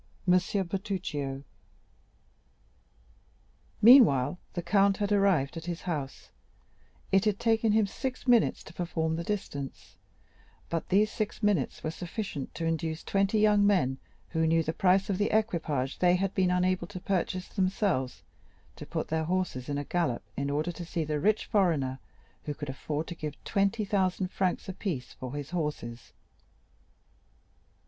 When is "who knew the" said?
14.29-14.73